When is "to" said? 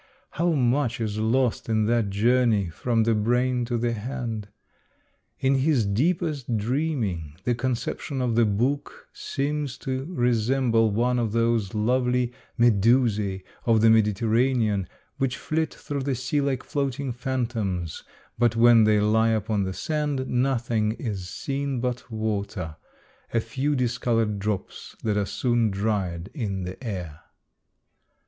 3.65-3.77, 9.77-10.07